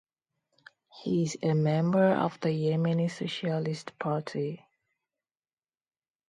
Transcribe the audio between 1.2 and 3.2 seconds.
is a member of the Yemeni